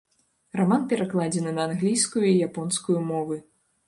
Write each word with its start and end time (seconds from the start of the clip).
Раман 0.59 0.85
перакладзены 0.93 1.53
на 1.57 1.63
англійскую 1.71 2.23
і 2.31 2.31
японскую 2.47 2.97
мовы. 3.11 3.39